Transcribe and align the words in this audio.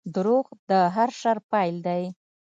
•دروغ 0.15 0.45
د 0.69 0.71
هر 0.95 1.09
شر 1.19 1.37
پیل 1.51 1.75
دی. 1.87 2.03